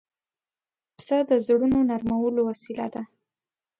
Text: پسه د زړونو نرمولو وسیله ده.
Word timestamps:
پسه 0.95 1.17
د 1.29 1.31
زړونو 1.45 1.79
نرمولو 1.89 2.41
وسیله 2.49 2.87
ده. 2.93 3.03